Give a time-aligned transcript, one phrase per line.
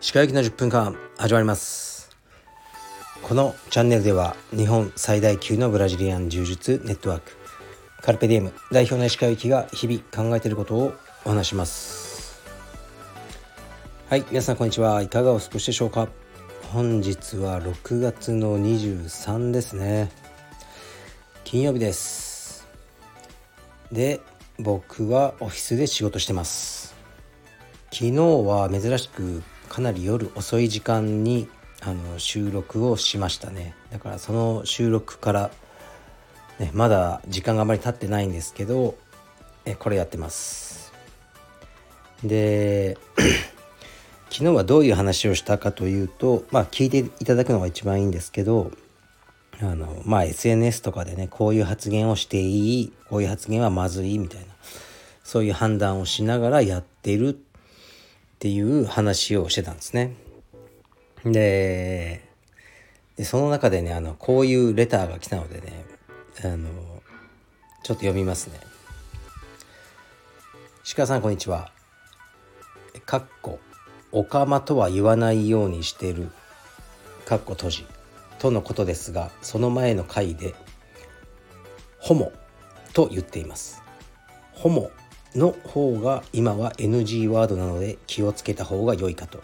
[0.00, 2.10] 歯科行きの10分間始まります。
[3.22, 7.36] このチャンネルでは日本最大級のブラジリアン柔術ネットワーク。
[8.00, 10.00] カルペディエム代表の石川行きが日々
[10.30, 10.94] 考えていることを
[11.24, 12.42] お話します。
[14.10, 15.00] はい皆さんこんにちは。
[15.02, 16.08] いかがお過ごしでしょうか？
[16.72, 20.10] 本日は6月の23ですね。
[21.44, 22.31] 金曜日です。
[23.92, 24.20] で
[24.58, 26.94] 僕はオフィスで仕事してます。
[27.92, 31.48] 昨日は珍しくかなり夜遅い時間に
[31.82, 33.74] あの収録をしましたね。
[33.90, 35.50] だからその収録から、
[36.58, 38.94] ね、まだ時間があまり経ってないんですけど
[39.66, 40.92] えこれやってます。
[42.24, 42.96] で
[44.30, 48.70] 昨日はどういう話をしたかというとまあ聞いていただくのが一番いいんですけど
[49.62, 54.46] あのまあ SNS とかでねこういう発言をしていいこういう発言はまずいみたいな
[55.22, 57.34] そういう判断をしながらやってるっ
[58.40, 60.14] ていう話をしてたんですね。
[61.24, 62.24] で
[63.22, 65.84] その中でねあのこういうレターが来たのでね
[66.44, 66.68] あの
[67.84, 68.58] ちょっと読みますね。
[70.96, 71.70] 鹿さんこんにちは。
[73.06, 73.60] かっこ
[74.10, 76.30] おかまとは言わないようにしてる
[77.24, 77.86] かっこ閉じ
[78.42, 80.56] とのことですがその前の回で
[82.00, 82.32] ホモ
[82.92, 83.80] と言っています。
[84.50, 84.90] ホモ
[85.36, 89.40] の方が今は NG ワードなので気をつけた方が良いかと。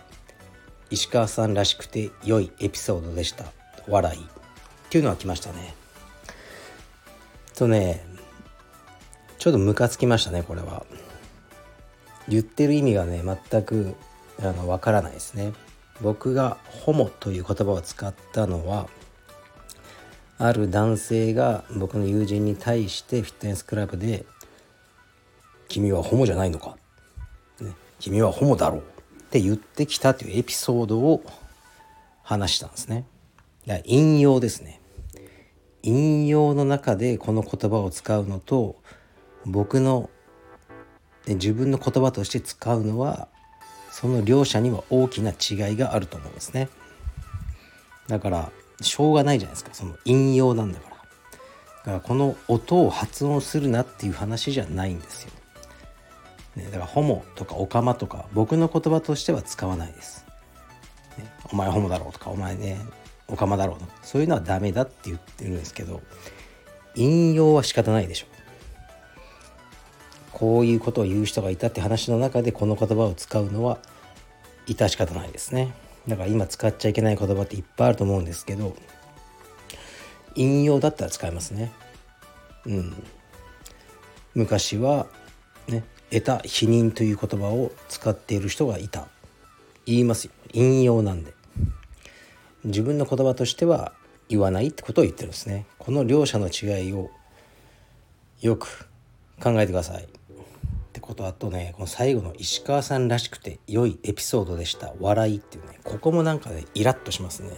[0.90, 3.44] 石川さんらしくて良いエピソードでした。
[3.86, 4.20] 笑い。
[4.20, 4.22] っ
[4.90, 5.76] ていうのは来ましたね。
[7.54, 8.04] とね
[9.38, 10.84] ちょっとムカつきましたねこれは。
[12.26, 13.94] 言ってる意味がね全く
[14.42, 15.52] あのわからないですね。
[16.00, 18.88] 僕が「ホモ」という言葉を使ったのは
[20.38, 24.24] ある男性が僕の友人に対してフィットネスクラブで
[25.68, 26.76] 君はホモじゃないのか、
[27.98, 28.82] 君はホモだろうっ
[29.30, 31.22] て言ってきたというエピソードを
[32.22, 33.04] 話したんですね。
[33.84, 34.80] 引用ですね。
[35.82, 38.76] 引用の中でこの言葉を使うのと
[39.44, 40.08] 僕の
[41.26, 43.28] 自分の言葉として使うのは
[44.00, 46.68] その両者には大きな違いがあると思うんですね。
[48.06, 50.96] だからしょうがないじゃないですかその引用なんだから。
[50.96, 51.02] だ
[51.82, 55.32] からこの音を発音するなっていう話じゃないんですよ。
[56.54, 60.24] ね、だからホモとかオカマとか僕の言葉としては使わないです。
[61.18, 62.78] ね、お前ホモだろうとかお前ね
[63.26, 66.02] オカマだろうとかそういうのはダメだって言ってるんですけど
[66.94, 68.26] 引用は仕方ないでしょ。
[70.38, 73.78] こういうことを言う人がいたって話の中でこの言葉を使うのは
[74.66, 75.72] 致し方ないですね。
[76.06, 78.74] だから今使っちゃいけない言葉っていっぱいあると思うんですけど
[80.36, 81.72] 引用だったら使いますね。
[82.66, 83.02] うん。
[84.34, 85.06] 昔は
[85.68, 89.08] ね得た否認という言葉を使っている人がいた
[89.86, 91.34] 言いますよ引用なんで
[92.64, 93.92] 自分の言葉としては
[94.28, 97.10] 言わないってことを言ってるんですねこの両者の違いを
[98.40, 98.88] よく
[99.42, 100.08] 考えてください
[100.98, 104.92] ってことあとねこの最後の石川さんらしくて良いエピソードでした。
[104.98, 107.50] 笑いっていうねここもなんかねイラッとしますね。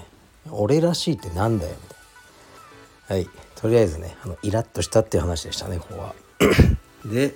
[0.50, 3.26] 俺らしいってなんだよみたいな。
[3.28, 3.36] はい。
[3.56, 6.14] とりあえずねあのイラッとしたっていう話でしたねここは。
[7.06, 7.34] で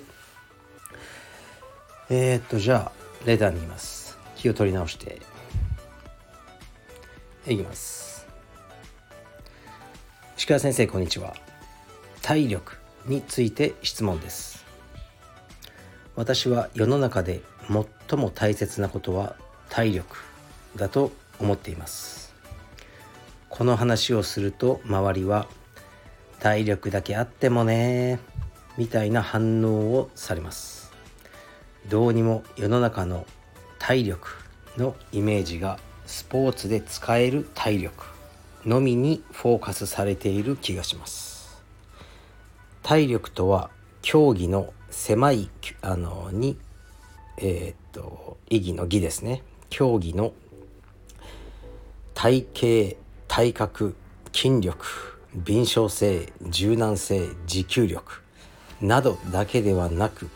[2.09, 4.15] えー、っとじゃあレターに行きます。
[4.35, 5.19] 気を取り直して。
[7.47, 8.27] いきます。
[10.37, 11.35] 石川先生こんにちは。
[12.21, 12.77] 体力
[13.07, 14.64] について質問です
[16.15, 19.35] 私は世の中で最も大切なことは
[19.69, 20.17] 体力
[20.77, 22.33] だと思っています。
[23.49, 25.47] この話をすると周りは
[26.39, 28.19] 体力だけあってもね
[28.77, 30.91] みたいな反応をされます。
[31.89, 33.25] どうにも世の中の
[33.77, 34.29] 体力
[34.77, 38.05] のイメージがスポーツで使える体力
[38.65, 41.61] のみにフォーカスされている気がします。
[42.83, 43.69] 体力とは
[44.01, 45.49] 競技の狭い
[45.81, 46.57] あのに
[47.37, 49.43] えー、っと意義の義ですね。
[49.69, 50.33] 競技の
[52.13, 52.97] 体型
[53.27, 53.95] 体格
[54.33, 54.85] 筋力
[55.35, 58.21] 敏捷性柔軟性持久力
[58.81, 60.29] などだけではなく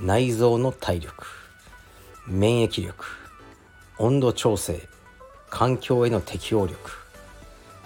[0.00, 1.26] 内臓の体力
[2.26, 3.04] 免疫力
[3.98, 4.80] 温度調整
[5.48, 6.90] 環境への適応力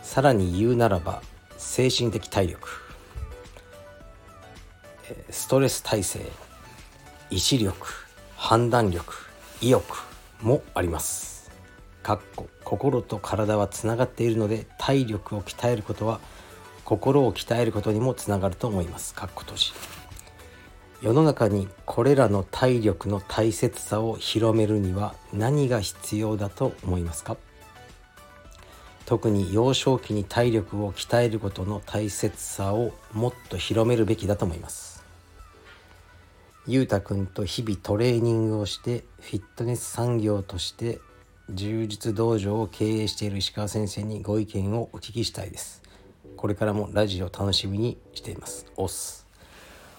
[0.03, 1.23] さらに言うならば
[1.59, 2.81] 精神的体力
[5.31, 6.20] ストレス耐性
[7.31, 7.87] 意志力
[8.37, 9.14] 判断力
[9.61, 9.85] 意欲
[10.41, 11.50] もあります。
[12.03, 16.20] かっこ心と体はつながっているので体力を鍛えることは
[16.85, 19.14] 心を鍛えることにもつながると思います。
[19.14, 19.73] かっこ閉じ。
[21.00, 27.37] 世の中にこれらの体力の大切さを広めるには何が必要だと思いますか？
[29.05, 34.92] 特に幼少期に体力を鍛えることの大切さをもっと広めるべきだと思います。
[36.69, 41.00] ゆうたくんと日々トレーニングをしてフィットネス産業として
[41.50, 45.82] 充実道場を経営している石川先生にご意見をお聞きしたいです。
[46.37, 48.67] これからもラジオ楽しみにしています。
[48.76, 49.26] おっす。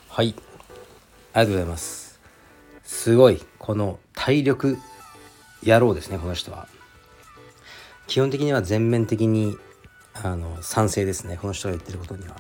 [0.08, 0.36] はい。
[1.34, 2.22] ありがとうございます。
[2.84, 4.78] すごいこの体力
[5.64, 6.70] 野郎ですねこの人は。
[8.08, 9.58] 基本的には全面的に
[10.14, 12.38] あの賛成ですねこの人が言ってることには。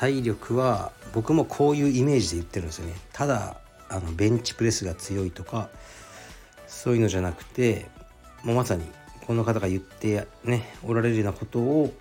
[0.00, 2.94] 体力は僕もこういうイメージで言ってるんですよね。
[3.12, 3.58] ただ
[3.90, 5.68] あのベンチプレスが強いとか
[6.66, 7.86] そういうのじゃなくて
[8.42, 8.84] もうまさに
[9.26, 11.92] この方が言ってねおられるようなことを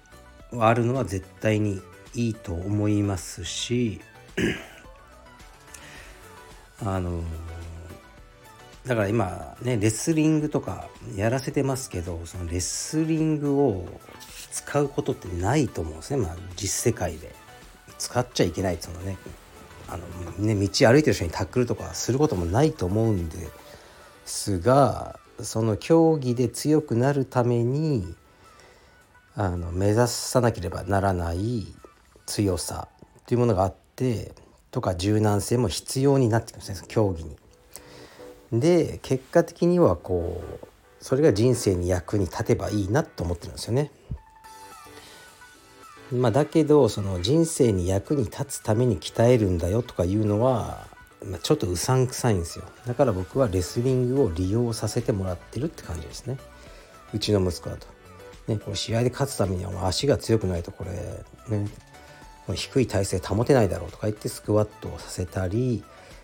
[0.60, 1.82] あるのは絶対に
[2.16, 4.00] いいと思いますし
[6.82, 7.22] あの
[8.86, 10.88] だから今ねレスリングとか
[11.18, 13.86] やらせてますけどそのレスリングを
[14.52, 17.39] 使うことってないと思うんですね、まあ、実世界で。
[18.00, 19.18] 使っちゃいけないそのね
[19.88, 23.38] あのね道歩いてる人にタックルとかすることもないと思うんで
[24.26, 28.16] すがその競技で強くなるために
[29.36, 31.68] あの目指さなければならない
[32.26, 32.88] 強さ
[33.26, 34.34] というものがあって
[34.72, 37.38] とか柔軟性も必要になってきますね競技に。
[38.52, 40.68] で結果的にはこう
[41.00, 43.92] それが人生に役に立てばいいなと思ってるんですよね。
[46.12, 50.88] まあ、だけどその人生に役に立つために鍛えるんだよとかいうのは、
[51.24, 56.38] まあ、ちょっとうさんくさいんですよだから僕はレスリングを利用させてもらってるって感じですね
[57.14, 57.88] うちの息子だと。
[58.48, 61.70] ね、これ試合で勝つためには足が強くないとこれね
[62.56, 65.84] 低い体勢保てないだろうとか言ってスクワットをさせたり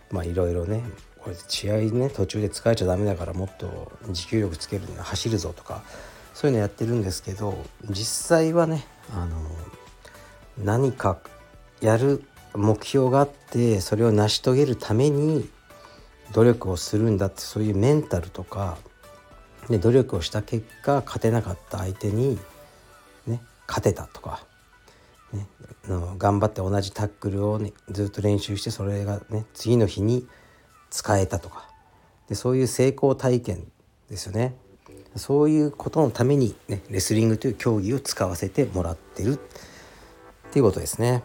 [0.10, 0.84] まあいろいろね
[1.20, 5.84] これ試合ね途中で疲れちゃダメだからもっと持久力つけるには走るぞとか
[6.34, 9.38] そういうのやってるんですけど実際はねあの
[10.58, 11.20] 何か
[11.82, 12.24] やる
[12.54, 15.50] 目標があってそれを成し遂げるために
[16.34, 18.78] 努力をするんだってそういうメンタルとか
[19.70, 22.40] で努力をした結果勝てなかった相手に、
[23.28, 24.44] ね、勝てたとか
[25.34, 25.48] ね、
[25.88, 30.28] の頑張って同じタックルを、ね、ずっと練習してそれがね次の日に
[30.90, 31.70] 使えたとか
[32.30, 33.68] でそういう成功体験
[34.10, 34.56] ですよね。
[35.16, 39.40] そういうことのために、ね、レスリングという競技を使わせてもらってる。
[40.56, 41.22] っていうことですね。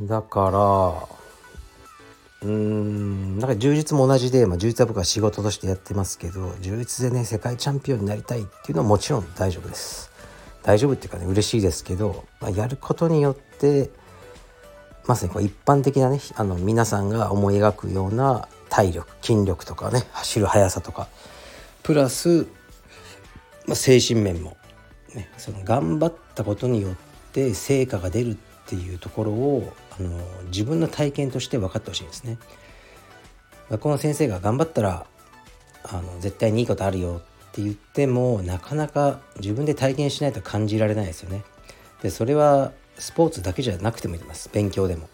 [0.00, 10.12] だからうーんなんか充実も同じで、まあ、充実は僕は仕事としてやってますけど充実でね世界チャンピオンになりたいっていうのはもちろん大丈夫です。
[10.62, 13.90] 大丈夫っていうかね嬉しいですけど、まあ、やることによって
[15.08, 21.08] まさにこう一般的なねあの皆さんが思い描くような体力筋力とかね走る速さとか
[21.82, 22.44] プラス、
[23.66, 24.56] まあ、精神面も、
[25.16, 26.94] ね、その頑張ったことによっ
[27.36, 28.36] て成果が出るっ
[28.66, 32.38] ていうところをあの自分の体験として分かってほしいんですね。
[33.68, 35.06] 学校の先生が頑張ったら
[35.84, 41.44] あの絶対にいいことあるよって言ってもなかなか自分で体験しないと感じられないですよね。
[42.02, 45.08] でそれはスポーツだけじゃなくてもいいます勉強でも。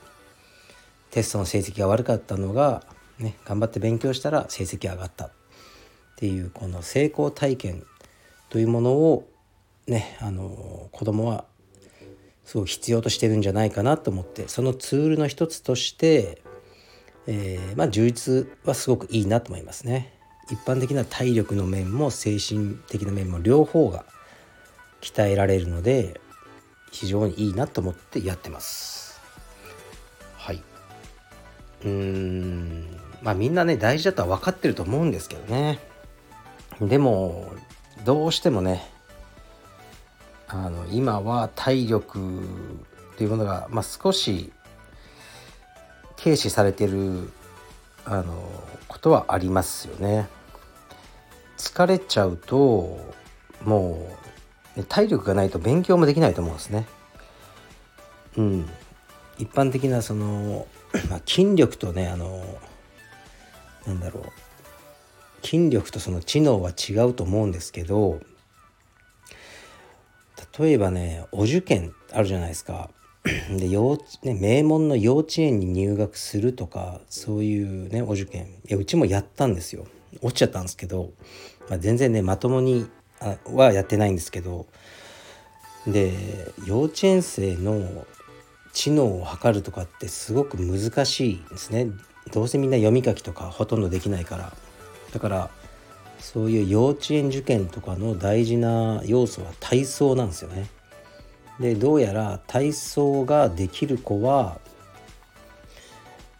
[1.10, 2.84] テストの成績が悪かったのが、
[3.18, 5.30] ね、頑張って勉強したら成績上がったっ
[6.16, 7.84] ていうこの成功体験
[8.48, 9.28] というものを
[9.86, 11.44] ねあの子供は
[12.44, 16.42] すごい必要としてるんじゃないかなと思ってそのツールの一つとして、
[17.26, 20.18] えー、まあ充実はすごくいいなと思いますね。
[20.50, 24.04] 一般的な体力の面も精神的な面も両方が
[25.00, 26.20] 鍛えられるので
[26.90, 29.20] 非常にいいなと思ってやってます。
[30.36, 30.62] はい。
[31.84, 32.86] うーん。
[33.22, 35.78] まあみんなね大事だとは分かってると思うんですけどね。
[36.80, 37.52] でも
[38.04, 38.84] どうしてもね
[40.54, 44.52] あの今は体力っていうものが、まあ、少し
[46.22, 47.30] 軽視されてる
[48.04, 48.50] あの
[48.86, 50.28] ことはありますよね。
[51.56, 52.98] 疲れちゃうと
[53.64, 54.08] も
[54.76, 56.86] う体力がないと勉強もできないと思うんですね。
[58.36, 58.68] うん、
[59.38, 60.66] 一般的なその、
[61.08, 62.44] まあ、筋力とねあの
[63.86, 68.20] なんだろう筋力とその知能は違うと思うんですけど
[70.58, 72.90] 例えばねお受験あるじゃないですか。
[73.56, 78.46] で幼ね、名門の幼稚園に入学するとかそういうねお受験。
[78.46, 79.86] いやうちもやったんですよ。
[80.20, 81.12] 落ちちゃったんですけど、
[81.68, 82.88] まあ、全然ねまともに
[83.20, 84.66] あはやってないんですけど。
[85.86, 86.12] で
[86.64, 88.06] 幼稚園生の
[88.72, 91.88] 知能を測るとかってすごく難しいですね。
[92.32, 94.52] どうせみんな読み書きとかほとんどできないから。
[95.12, 95.50] だから
[96.22, 100.68] そういう幼稚園受験とかの大事な要素は体操なんですよね。
[101.58, 104.60] でどうやら体操ができる子は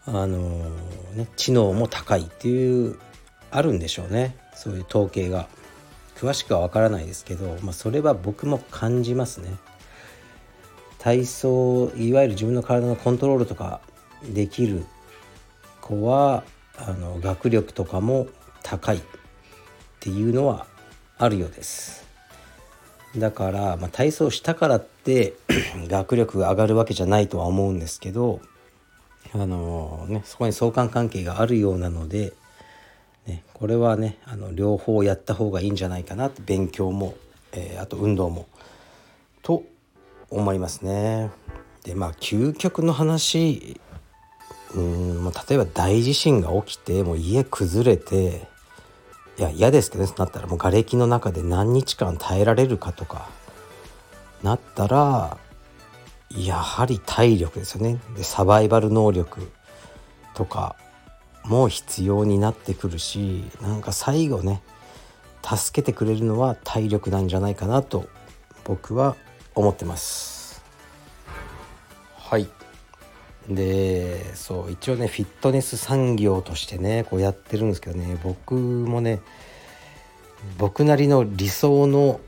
[0.05, 0.69] あの、
[1.15, 2.97] ね知能も高いっていう
[3.51, 4.37] あるんでしょうね。
[4.55, 5.47] そういう統計が。
[6.15, 9.49] 詳しくは分からないですけど、まあ、それは僕も感じますね。
[10.97, 13.81] 体操いわゆる自分の体のコントロールとか
[14.23, 14.85] できる
[15.81, 16.45] 子は
[16.77, 18.27] あの学力とかも
[18.61, 19.01] 高い。
[20.03, 20.65] っていうのは
[21.17, 22.05] あるようです
[23.15, 25.31] だから、まあ、体操したからって
[25.87, 28.41] 学力が上がるわけじゃないとは思うんですけど
[29.33, 32.33] あのねそこに相関関係があるようなので、
[33.27, 37.15] ね、これはねあの両方やった方がいいんじゃないかなって勉強も、
[37.53, 38.47] えー、あと運動も
[39.41, 39.63] と
[40.29, 41.31] 思いますね。
[41.85, 43.79] でまあ究極の話
[44.75, 48.51] うん例えば大地震が起きてもう家崩れて
[49.37, 53.29] いや嫌ですけどねなったらもう瓦礫の中で何日間耐えられるかとか
[54.43, 55.37] なったら
[56.29, 57.99] やはり体力ですよね。
[58.15, 59.51] でサバイバル能力
[60.33, 60.75] とか
[61.45, 64.61] も必要になってくるしなんか最後ね
[65.43, 68.07] 助けてくれるのは体力なんじゃないかなと
[68.63, 69.15] 僕は
[69.55, 70.63] 思ってます。
[72.17, 72.47] はい。
[73.49, 79.19] でそう一応ねフィットネス産業としてねこうやってるんですけどね僕もね
[80.57, 82.19] 僕なりの理想の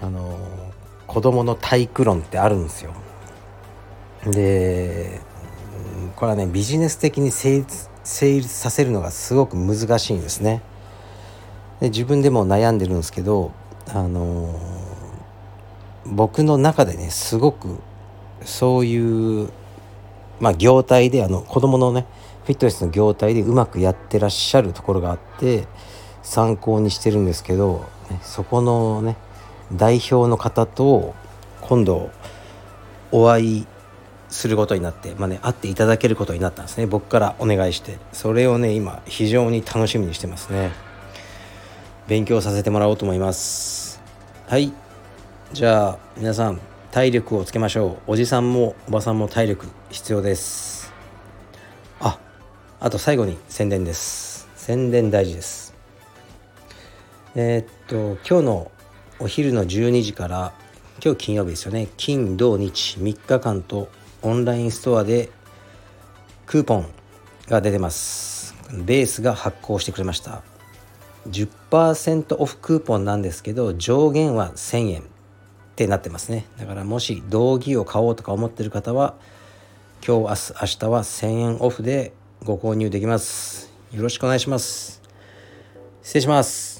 [0.00, 0.38] あの
[1.06, 2.94] 子供の体育論ってあるんですよ。
[4.24, 5.20] で
[6.16, 10.62] これはねビジネス的に成立成立させるのがすごく難しいんですね。
[11.80, 13.52] で自分でも悩んでるんですけど
[13.88, 14.58] あの
[16.06, 17.78] 僕の中でねすごく
[18.44, 19.50] そういう
[20.42, 22.04] まあ業態であの子供のね
[22.44, 25.68] フィットネスの業態でうまくやってらっしゃるところがあって
[26.22, 27.86] 参考にしてるんですけど、
[28.22, 29.16] そこのね
[29.72, 31.14] 代表の方と
[31.60, 32.10] 今度
[33.12, 33.66] お会い
[34.28, 36.86] することになって、まあね、会っていただけることになったんですね。
[36.86, 37.98] 僕からお願いして。
[38.12, 40.72] それをね今非常に楽しみにしてますね。
[42.08, 44.02] 勉強させてもらおうと思います。
[44.48, 44.72] はい。
[45.52, 46.60] じゃあ皆さん
[46.92, 48.12] 体力をつけましょう。
[48.12, 50.92] おじさんもおばさんも体力必要です。
[52.00, 52.18] あ
[52.80, 54.46] あと最後に宣伝です。
[54.56, 55.72] 宣伝大事です。
[57.34, 58.70] えー、っと今日の
[59.20, 60.52] お昼の12時から
[61.02, 61.88] 今日金曜日ですよね。
[61.96, 63.88] 金土日3日間と
[64.20, 65.30] オンラインストアで
[66.44, 66.86] クーポン
[67.48, 68.54] が出てます。
[68.70, 70.42] ベースが発行してくれました。
[71.30, 75.11] 10%オフクーポンなんですけど上限は1000円。
[75.82, 76.46] ってなってますね。
[76.58, 79.14] だからもし道着を買おうとか思ってる方は
[80.06, 82.12] 今日明日明日は1000円オフで
[82.44, 83.72] ご購入できます。
[83.92, 85.02] よろしくお願いします。
[86.02, 86.71] 失礼します。